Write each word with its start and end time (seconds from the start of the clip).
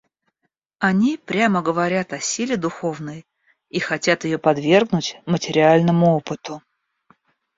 Они 0.79 1.15
прямо 1.15 1.61
говорят 1.61 2.11
о 2.11 2.19
силе 2.19 2.57
духовной 2.57 3.23
и 3.69 3.77
хотят 3.79 4.23
ее 4.23 4.39
подвергнуть 4.39 5.21
материальному 5.27 6.15
опыту. 6.15 6.63